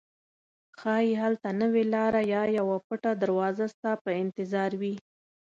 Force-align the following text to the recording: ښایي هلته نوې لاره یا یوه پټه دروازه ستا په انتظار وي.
ښایي 0.79 1.11
هلته 1.23 1.49
نوې 1.61 1.83
لاره 1.93 2.21
یا 2.33 2.43
یوه 2.57 2.77
پټه 2.87 3.11
دروازه 3.23 3.65
ستا 3.73 3.91
په 4.03 4.11
انتظار 4.23 4.71
وي. 4.81 4.95